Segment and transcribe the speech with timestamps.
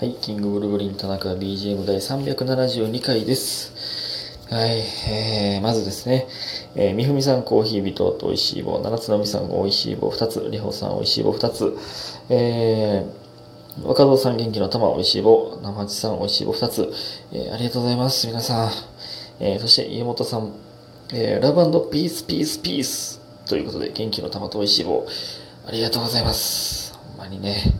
[0.00, 4.40] はい、キングブルブリン田中 BGM 第372回です。
[4.48, 4.78] はい、
[5.10, 6.26] えー、まずですね、
[6.74, 11.76] えー、みふみさんコーヒービトと美味しい棒、七つのみさん美味しい棒2つ、りほさん美味しい棒2つ、
[12.30, 16.92] えー、若造さん元気の玉美味しい棒、生八さん美味しい棒2つ、
[17.32, 18.70] えー、ありがとうございます、皆さん。
[19.38, 20.50] えー、そして家元さん、
[21.12, 25.06] えー、ラブピースピースピースということで、元気の玉と美味しい棒、
[25.66, 26.94] ありがとうございます。
[26.94, 27.74] ほんまにね。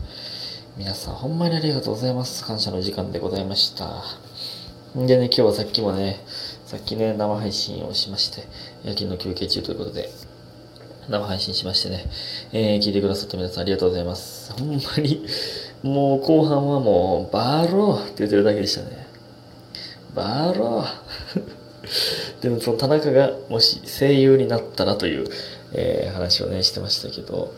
[0.77, 2.45] 皆さん、ほんまにありがとうございます。
[2.45, 4.03] 感謝の時間でございました。
[4.97, 6.23] んでね、今日はさっきもね、
[6.65, 8.47] さっきね、生配信をしまして、
[8.85, 10.09] 夜勤の休憩中ということで、
[11.09, 12.05] 生配信しましてね、
[12.53, 14.53] えー、聞いてくださった皆さんありがとうございます。
[14.53, 15.25] ほんまに、
[15.83, 19.07] もう後半はもう、バーローって言ってるだけでしたね。
[20.15, 20.85] バーロー
[22.41, 25.27] でもその田中がもし声優になったらという、
[25.73, 27.53] えー、話をね、してましたけど、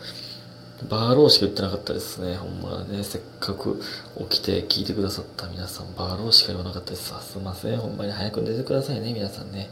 [0.90, 2.36] バーローしか言ってなかったですね。
[2.36, 3.82] ほんまね、せっかく
[4.30, 7.14] 起きて聞いてくださった皆さん、バーローしか言わなかったです。
[7.22, 7.78] すいません。
[7.78, 9.70] ほんまに早く寝てくださいね、皆さんね。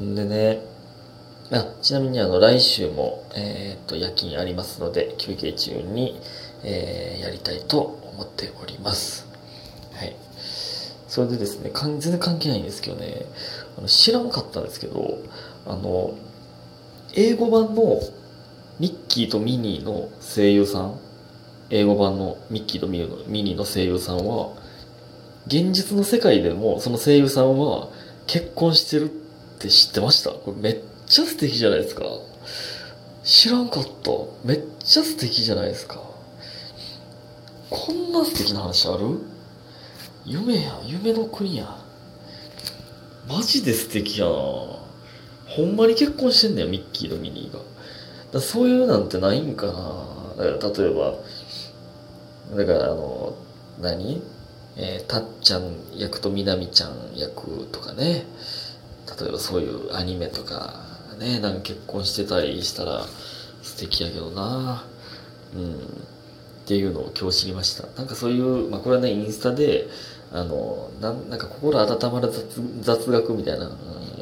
[0.00, 0.62] んでね、
[1.52, 6.20] あ、ちなみにあの、来週も、えー、っと、夜勤ありますので、休憩中に、
[6.62, 7.80] えー、やりたいと
[8.14, 9.26] 思っております。
[9.92, 10.16] はい。
[11.08, 13.26] それでですね、全然関係ないんですけどね、
[13.76, 15.18] あの知らんかったんですけど、
[15.66, 16.14] あの、
[17.14, 18.00] 英語版の
[18.80, 20.98] ミッキーとミニーの声優さん、
[21.68, 24.54] 英語版のミッキーとミニーの声優さんは、
[25.46, 27.90] 現実の世界でもその声優さんは
[28.26, 30.30] 結婚してるって知ってました？
[30.30, 32.04] これめっちゃ素敵じゃないですか。
[33.22, 33.90] 知らんかった。
[34.44, 36.02] めっちゃ素敵じゃないですか。
[37.68, 39.20] こんな素敵な話ある？
[40.24, 41.76] 夢や、夢の国や。
[43.28, 44.80] マジで素敵やなほ
[45.66, 47.60] んまに結婚してんだよ、ミッキーとミニーが。
[48.32, 49.72] だそういうなんてないんかな。
[49.72, 51.14] だから例えば
[52.56, 53.34] だからあの
[53.80, 54.22] 何？
[54.76, 58.24] えー、たっちゃん役とみなみちゃん役とかね。
[59.20, 60.74] 例えばそういうアニメとか
[61.18, 61.40] ね。
[61.40, 63.04] なんか結婚してたりしたら
[63.62, 64.84] 素敵やけどな。
[65.54, 65.74] うん。
[65.74, 65.78] っ
[66.66, 67.88] ていうのを今日知りました。
[67.98, 69.88] なんかそういうまあこれはねインスタで
[70.32, 72.46] あのなんなんか心温まる雑
[72.80, 73.74] 雑学みたいなの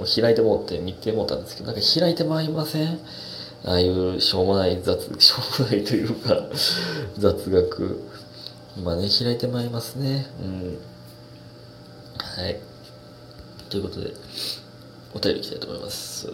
[0.02, 2.98] を開いてもって見てもうたんですけどなんか開いてまいりません？
[3.64, 6.36] ああいうしょうもない雑、しょうもないというか、
[7.18, 8.08] 雑学。
[8.82, 10.26] まあね、開いてまいりますね。
[10.40, 10.78] うん。
[12.18, 12.60] はい。
[13.68, 14.12] ということで、
[15.18, 16.28] お便りいきたいと思います。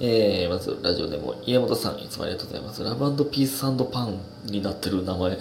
[0.00, 2.82] えー、まず、ラジオでも、家元さん、いつもありがとうございます。
[2.82, 5.38] ラブピースパンになってる名前。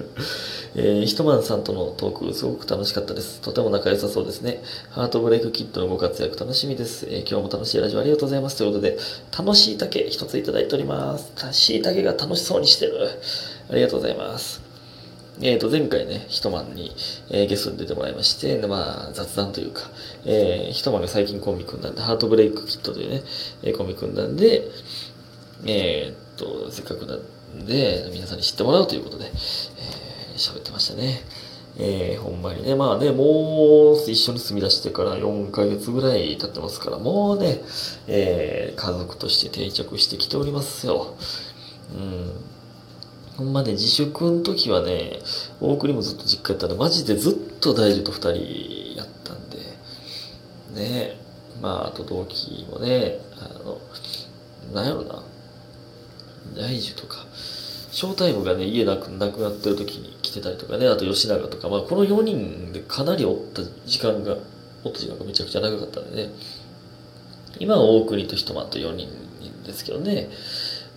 [0.74, 3.42] えー、ひとまんさんとのトーク、すごく楽しかったです。
[3.42, 4.62] とても仲良さそうですね。
[4.90, 7.06] ハートブレイクキットのご活躍楽しみです。
[7.10, 8.56] えー、今日も楽しいラジオありがとうございます。
[8.56, 8.98] ということで、
[9.36, 11.30] 楽しい竹一ついただいております。
[11.36, 13.10] 楽しい竹が楽しそうにしてる。
[13.70, 14.63] ありがとうございます。
[15.40, 16.92] えっ、ー、と、前回ね、ヒトマンに、
[17.30, 19.82] えー、ゲストに出てもらいまして、でまあ、雑談というか、
[20.24, 23.22] えー、ヒトマンが最近コンビ組んだんで、ハートブレイクキットというね、
[23.62, 24.68] えー、コンビ組んだんで、
[25.66, 29.30] えっと、せっかくなんで、皆さんに知ってもらうということで、え
[30.36, 31.20] 喋ってましたね。
[31.76, 37.60] えー、ほんまにね、まあね、もう一緒に住み出してから4ヶ月ぐらい経ってますから、もうね、
[38.06, 41.16] えー、家族として定着してきておりますよ。
[41.92, 42.53] うん。
[43.36, 45.18] ほんまね、自粛の時はね、
[45.60, 49.58] 大国もずっと実家やったんで、マジでずっと大樹と二人やったんで、
[50.74, 51.16] ね、
[51.60, 53.80] まあ、あと同期もね、あの、
[54.72, 55.24] なんやろな、
[56.56, 57.26] 大樹とか、
[57.90, 64.36] ショータイムがね、家なくなくなってる時に来てたりとかね、あと吉永とか、まあこの4人でかなりおった時間が、
[64.84, 66.32] おった時間がめちゃくちゃ長かったんでね、
[67.58, 69.08] 今は大国と一間と4人
[69.64, 70.28] ですけどね、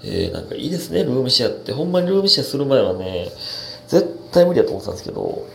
[0.04, 1.74] えー、なんかいいですね、ルームシェアって。
[1.74, 3.32] ほんまにルームシェアする前はね、
[3.88, 5.48] 絶対無理だと思ってたんですけど、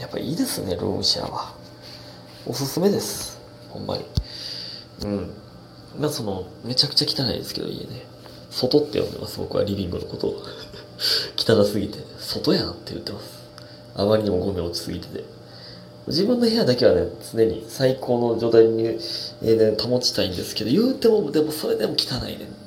[0.00, 1.54] やっぱいいですね、ルームシェアは。
[2.46, 3.40] おすすめです。
[3.70, 4.04] ほんまに。
[5.04, 5.30] うん。
[5.98, 8.06] まあその、めちゃくちゃ汚いですけど、家ね。
[8.50, 10.42] 外って呼んでます、僕はリビングのことを。
[11.36, 13.42] 汚すぎて、外やんって言ってます。
[13.94, 15.24] あまりにもゴミ落ちすぎてて。
[16.06, 22.61] 自分の部屋だけはね、常に最高の状態に、えーね、保ちたいんですけど、言うても、でもそれでも汚いねん。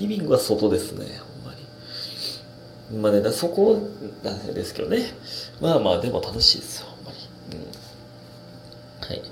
[0.00, 1.06] リビングは外ですね、
[1.42, 2.98] ほんまに。
[3.02, 3.78] まあね、だそこ
[4.22, 5.04] なんですけどね。
[5.60, 7.18] まあまあ、でも楽しいですよ、ほんまに。
[7.52, 9.06] うん。
[9.06, 9.22] はい。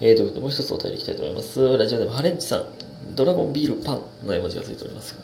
[0.00, 1.78] えー、ということで、もう一つお便りいきたいと思います。
[1.78, 2.66] ラジオネーム、ハレンチさん。
[3.14, 5.20] ドラゴンビールパンの絵文字がついておりますが。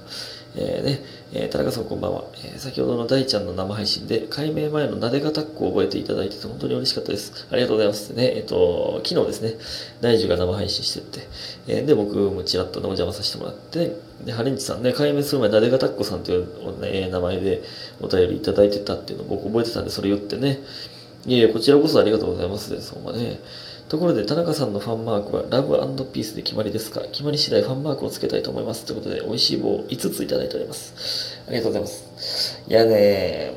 [0.57, 1.01] えー、ね、
[1.33, 7.47] えー、田中さんこんばんは、えー、先ほどの大ちゃんの生配信で、解明前のなでがタックを覚えていただいてて本当に嬉しかったです。
[7.53, 8.11] ありがとうございます。
[8.11, 9.55] ね、えっ、ー、と、昨日ですね、
[10.01, 11.29] 大樹が生配信してて、
[11.69, 13.95] えー、で、僕もちらっとお邪魔させてもらって、
[14.25, 17.63] で、ハレンチさんね、解明する前、なでがタッコさんという、ね、名前で
[18.01, 20.59] お便りいただいてたっていうのを僕覚えてたんで、それ言ってね、
[21.27, 23.39] いえいえ、こちらこそありがとうございますです、ほんまね。
[23.91, 25.77] ところで、田中さんのファンマークはラブ
[26.07, 27.01] ピースで決まりですか？
[27.01, 28.85] 決まり次第ファンマークをつけたいと思います。
[28.85, 31.43] ということで、美味しい棒を5ついただいております。
[31.49, 32.63] ありがとうございます。
[32.69, 33.53] いやね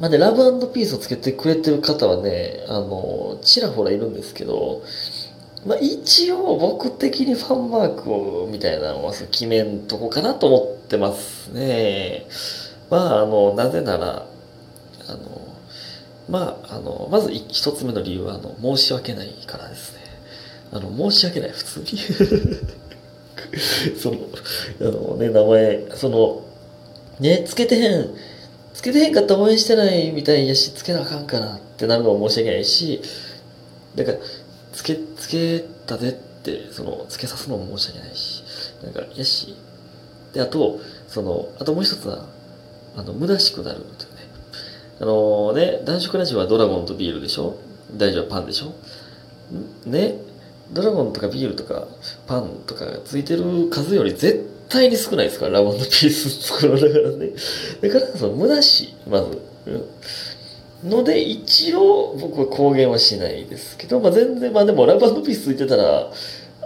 [0.00, 4.82] まあね、ラブピースをつけてくれてる方はね、あの、ちらほらいるんですけど、
[5.66, 12.24] まあ一応僕的にファンマークを、みたいなのは決めんとこかなと思ってますね。
[12.88, 14.26] まああの、なぜなら、
[15.06, 15.47] あの、
[16.28, 20.00] まあ、あの、まず一つ目の理由は、あの、申し訳ないからですね。
[20.70, 21.86] あの、申し訳ない、普通に。
[23.98, 24.18] その、
[24.80, 26.42] あのね、名前、その、
[27.20, 28.14] ね、つけてへん、
[28.74, 33.00] つけてへんかったら応援してないみたいやし、つけなあかんかなってなるのも申し訳ないし、
[33.94, 34.12] だか、
[34.72, 38.42] つけ、つけたでって、その、つけさすのも申し訳ないし、
[38.84, 39.56] なんか、やし、
[40.32, 40.78] で、あと、
[41.08, 42.26] その、あともう一つは、
[42.96, 44.07] あの、虚しくなるという
[45.00, 47.56] あのね、男色ラジオはドラゴンとビールでしょ？
[47.96, 48.72] 大丈夫はパンでしょ？
[49.88, 50.16] ね、
[50.72, 51.86] ドラゴンとかビールとか
[52.26, 55.46] パンとかがついてる数より絶対に少ないですか？
[55.46, 57.30] ら、ラゴンのピース作るだからね。
[57.80, 59.40] だから、その、虚しい、まず。
[60.84, 66.10] ので、一応、僕は公言はしないですけど、まあ全然、まあでも、ラブピースついてたら、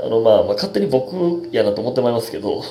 [0.05, 2.61] あの、まあ、まあ、勝手に僕やなと思ってまいりますけど、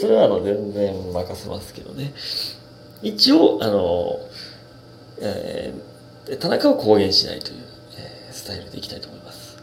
[0.00, 2.12] それはあの、全然任せますけどね。
[3.02, 4.20] 一応、あの、
[5.20, 7.56] えー、田中を公言しないという、
[7.98, 9.56] えー、スタイルでいきたいと思います。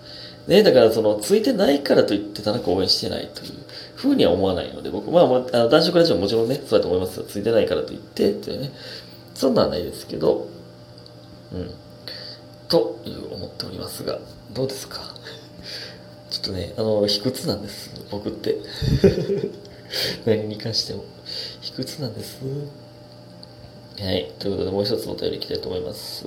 [0.47, 3.53] ね、だからその、ついてないからといって田中を応援してないという
[3.95, 8.71] ふうには思わないので、僕、まあ、あの男色ラジオももちろんね、そうだと思いますついてないからといってっていうね、
[9.35, 10.47] そんなんはないですけど、
[11.53, 11.71] うん。
[12.67, 14.19] という思っておりますが、
[14.53, 14.99] どうですか？
[16.29, 18.57] ちょっとね、あの、卑屈なんです、僕って。
[20.25, 21.03] 何に関しても。
[21.61, 22.39] 卑屈なんです。
[24.01, 24.31] はい。
[24.39, 26.23] ということで、もう一つお便りいきたいと思います。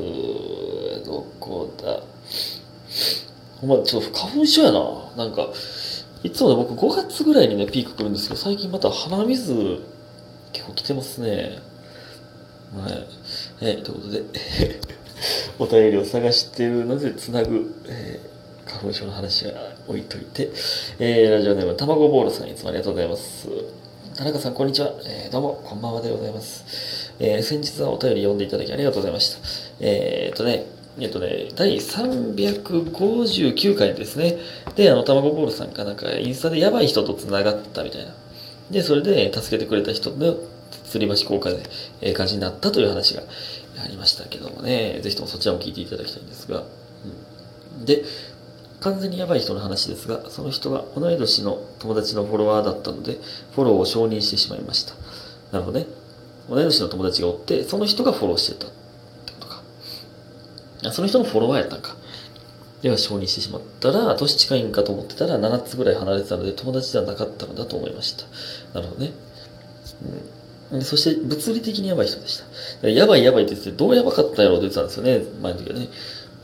[1.06, 2.02] どこだ？
[3.62, 4.80] ほんま、ちょっと花粉症やな。
[5.16, 5.48] なんか、
[6.22, 9.54] いつもね、僕5月ぐらいにね、ピーク来るんですけど、最近また鼻水
[10.52, 11.60] 結構来てますね。
[12.76, 13.08] はい。
[13.62, 14.22] えー、ということで、
[15.58, 19.52] お便りを探しているので、つなぐ、えー、花粉症の話は
[19.88, 20.50] 置いといて、
[20.98, 23.48] えー、ラジオネーム、たまごボールさん、いつもありがとうございます。
[24.14, 24.92] 田中さん、こんにちは。
[25.06, 27.01] えー、どうも、こんばんはでございます。
[27.18, 29.40] えー、先日はお便り読んでいただきありがとうございました。
[29.80, 30.66] えー、っとね、
[30.98, 34.38] えっとね、第359回ですね。
[34.76, 38.14] で、あの、たまごボールさんかなんか、インスタでやばい人と繋がったみたいな。
[38.70, 40.36] で、それで助けてくれた人の
[40.84, 41.62] 吊り橋効果で、
[42.02, 43.22] ええ感じになったという話が
[43.82, 46.64] ありましたけどもね、ぜひともそちらも聞いていただきたいんですが。
[47.78, 48.04] うん、で、
[48.80, 53.18] 完全にやばい人の話ですが、その人は同い年の友達のフォロワーだったので、
[53.54, 54.94] フォローを承認してしまいました。
[55.52, 55.86] なるほどね。
[56.54, 58.70] 同い年の友達がおって、その人がフォローしてたっ
[59.26, 59.62] てことか。
[60.92, 61.96] その人のフォロワーやったんか。
[62.82, 68.24] では承認してしまったら、年近いんかと思ってたら7つぐらい離れてたので友達ではなかったのだと思いました。
[68.74, 69.12] なるほどね。
[70.72, 72.42] うん、そして物理的にやばい人でし
[72.80, 72.88] た。
[72.88, 75.88] やばいやばいって言って、どうやばかったやろうって言ってたんですよね、前の時はね。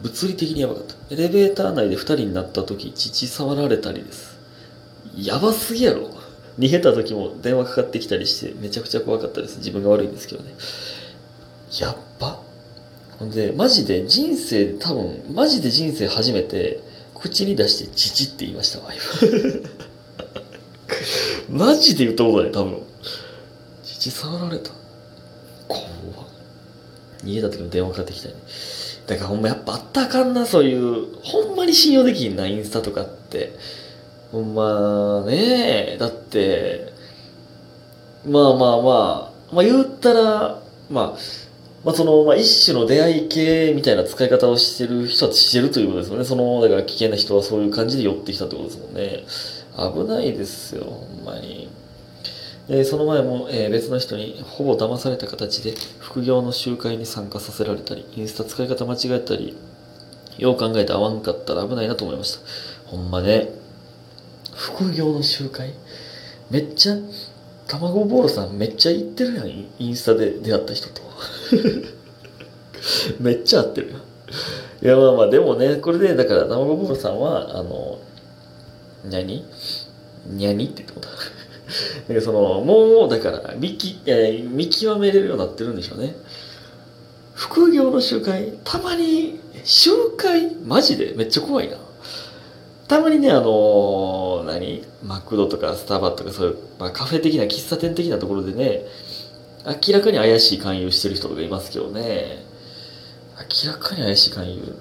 [0.00, 0.94] 物理的にやばかった。
[1.11, 4.38] エレベーター内で2人になった時、父触られたりです。
[5.16, 6.17] やばすぎやろ。
[6.58, 9.58] 逃げた時も電話かかってきたりしてめちゃくちゃ怖かったです。
[9.58, 10.55] 自分が悪いんですけどね。
[11.81, 12.40] やっば
[13.19, 16.80] ほんでマジで人生多分マジで人生初めて
[17.14, 18.90] 口に出して「父」って言いましたわ
[21.49, 22.82] マジで言ったことない多分。
[23.82, 24.71] 父触られた。
[25.66, 25.88] 怖
[27.25, 28.40] 逃げた時も電話かかってきたり、ね、
[29.06, 33.56] だからほんまやっぱあったかんなそういうほんまに信用できんなインスタとかって
[34.30, 36.92] ほんまねだって、
[38.26, 41.16] まあまあまあ、まあ言ったら、まあ、
[41.85, 46.25] まあその、まあ一種の出会い系みたいな使い方をしてる人はしてるということですよね。
[46.25, 49.25] その、だから危険な人はそういう感じで寄ってきたってことですもんね。
[49.78, 51.68] 危ないですよ、ほんまに。
[52.68, 59.56] で、その前も、えー、別の人にほぼ騙された形で副業の集会に参加させられたり、インスタ使い方間違えたり、
[60.37, 62.40] よう考えて合わんかったら危ないなと思いました。
[62.90, 63.50] ほんまね。
[64.58, 65.72] 副業の集会？
[66.50, 66.96] めっちゃ、
[67.68, 69.48] 卵ボールさんめっちゃ行ってるやん、
[69.78, 71.00] インスタで出会った人と。
[73.22, 73.98] めっちゃ合ってるやん。
[74.84, 77.98] いや、まあまあ、でもね、これで、だから、卵ボールさんは、あの、
[79.04, 79.44] 何？
[80.26, 81.08] にゃにって言ってこと
[82.08, 86.16] なんかその、もう、だから、見き、えー見極めれるようになってるんでしょうね。
[87.34, 90.56] 副業の集会、たまに、集会？
[90.64, 91.14] マジで？
[91.16, 91.76] めっちゃ怖いな。
[92.88, 98.83] たまにね、あのー何マクドとかスタバとかそういう、まあ、カフェ的な喫茶店的なところでね、
[99.64, 102.43] 明らかに怪しい勧誘してる人とかいますけどね。
[103.64, 104.76] 明らかに怪しい勧誘。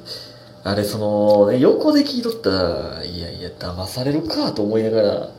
[0.64, 5.30] あれ、その、ね、横で聞いとったら、いやいや、騙されるかと思いながら、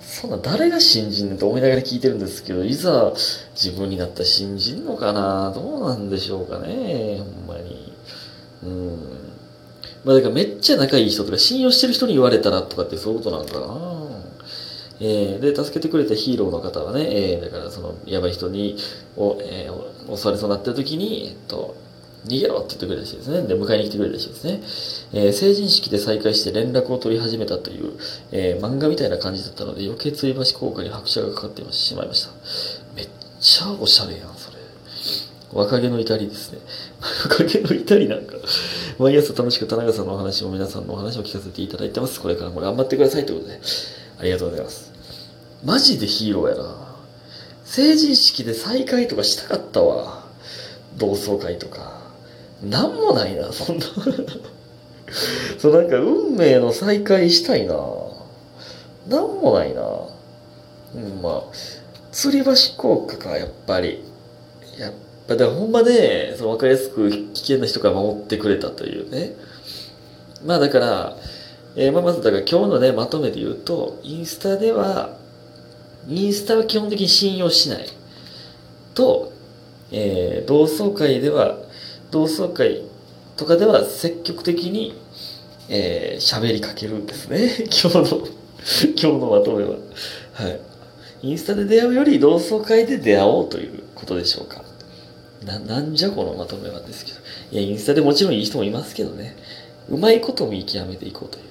[0.00, 3.12] そんな誰が信じんねんと思いながら聞いてるんですけど、いざ
[3.54, 7.92] 自分になったら信じんのかなどうなんでしょうかねほんまに。
[8.62, 9.25] うん。
[10.06, 13.96] まあだからめっちゃ仲いい人とか信用してる人に言われたらとかってそういうことなんかな
[14.98, 18.78] えー、で、助けてくれたヒーローの方はね、えー、だからその、やばい人に、
[19.14, 21.76] お、えー、襲われそうになった時に、えっと、
[22.26, 23.46] 逃げろって言ってくれたらしいですね。
[23.46, 24.60] で、迎えに来てくれたらしいですね。
[25.12, 27.92] えー成人式で再会して連絡を取り始めたという、
[28.32, 32.30] えー漫画みたいな感じだったので、余計つり橋効果に拍車がかかってしまいました。
[32.94, 33.08] めっ
[33.38, 34.56] ちゃおしゃれやん、それ。
[35.52, 36.58] 若気の至りですね。
[37.00, 38.36] 若気の至りなんか。
[38.98, 42.20] 毎朝楽しく田中さんのお話も皆さんのお話も聞かせていただいてます。
[42.20, 43.60] これからも頑張ってくださいということで、
[44.18, 44.92] ありがとうございます。
[45.64, 46.96] マジでヒーローやな。
[47.64, 50.24] 成人式で再会とかしたかったわ。
[50.96, 52.00] 同窓会とか。
[52.62, 53.84] なんもないな、そんな。
[55.58, 57.74] そう、なんか運命の再会したいな。
[59.08, 59.82] なんもないな。
[60.94, 61.42] うん、まあ、
[62.12, 64.02] 吊り橋効果か、やっぱり。
[64.78, 69.34] やっぱ、だからほんまね、その分かりやすく危険な人から守ってくれたというね。
[70.44, 71.16] まあだから、
[71.74, 75.16] えーまあまずだから今日のね、まとめで言うと、インスタでは、
[76.08, 77.86] インスタは基本的に信用しない。
[78.94, 79.32] と、
[79.90, 81.58] えー同窓会では、
[82.12, 82.82] 同窓会
[83.36, 84.94] とかでは積極的に、
[85.68, 87.66] えー喋りかけるんですね。
[87.82, 89.70] 今日の、今日のまとめは。
[90.34, 90.60] はい。
[91.22, 94.62] インスタで出会うより同窓会で出会おうということでしょうか。
[95.44, 97.18] な、なんじゃこのまとめはですけど。
[97.52, 99.36] いや、インスタでもちろんいい人もいますけどね。
[99.88, 101.44] うまいこと見極めていこうという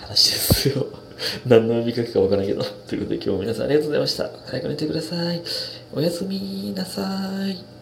[0.00, 0.86] 話ですよ。
[1.46, 2.62] 何の呼びかけかわからんけど。
[2.62, 4.30] ということで今日も皆さんありがとうございました。
[4.46, 5.42] 早く寝てください。
[5.92, 7.02] おやすみなさ
[7.48, 7.72] い。